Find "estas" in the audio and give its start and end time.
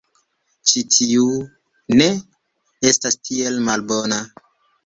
2.93-3.19